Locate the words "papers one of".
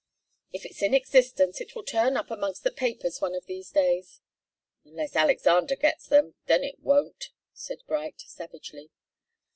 2.71-3.45